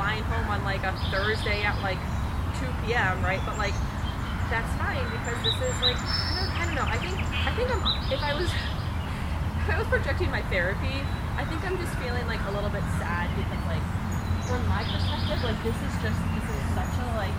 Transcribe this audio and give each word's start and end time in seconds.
flying 0.00 0.24
home 0.32 0.48
on 0.48 0.64
like 0.64 0.80
a 0.80 0.96
Thursday 1.12 1.60
at 1.60 1.76
like 1.84 2.00
2 2.56 2.64
p.m., 2.88 3.20
right? 3.20 3.36
But 3.44 3.60
like, 3.60 3.76
that's 4.48 4.72
fine 4.80 5.04
because 5.12 5.36
this 5.44 5.52
is 5.60 5.76
like, 5.84 6.00
I 6.00 6.40
don't, 6.40 6.52
I 6.56 6.62
don't 6.64 6.76
know. 6.80 6.88
I 6.88 6.96
think, 6.96 7.20
I 7.20 7.52
think 7.52 7.68
I'm, 7.68 7.84
if 8.08 8.22
I 8.24 8.32
was, 8.32 8.48
if 9.60 9.68
I 9.68 9.76
was 9.76 9.84
projecting 9.92 10.32
my 10.32 10.40
therapy, 10.48 11.04
I 11.36 11.44
think 11.44 11.60
I'm 11.68 11.76
just 11.76 11.92
feeling 12.00 12.24
like 12.32 12.40
a 12.48 12.52
little 12.56 12.72
bit 12.72 12.80
sad 12.96 13.28
because 13.36 13.60
like, 13.68 13.84
from 14.48 14.64
my 14.72 14.88
perspective, 14.88 15.36
like 15.44 15.60
this 15.68 15.76
is 15.76 15.94
just, 16.00 16.16
this 16.16 16.46
is 16.48 16.62
such 16.72 16.96
a 16.96 17.04
like, 17.20 17.36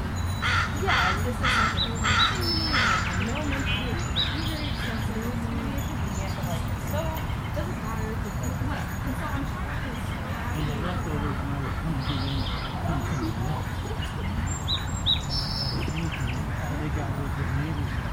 yeah, 0.85 1.17
this 1.25 1.33
is 1.33 1.37
such 1.41 1.81
no 1.81 3.41
meant 3.41 3.65
to 3.65 3.73
be 3.73 3.89
a 3.89 3.97
computer, 3.97 4.61
it's 4.69 4.85
going 4.85 5.01
to 5.01 5.41
but 6.29 6.45
like, 6.45 6.65
so, 6.93 7.01
it 7.09 7.53
doesn't 7.57 7.79
matter 7.81 8.05
because, 8.21 8.53
whatever. 8.69 8.93
And 9.01 9.13
so 9.17 9.25
I'm 9.33 9.45
trying 9.49 9.80
and 10.55 10.67
the 10.67 10.75
leftovers 10.87 11.37
and 11.39 11.63
come 12.85 13.01
to. 13.07 13.31
They 16.81 16.89
got 16.89 17.11
with 17.19 17.33
the 17.37 17.45
neighbors. 17.61 18.10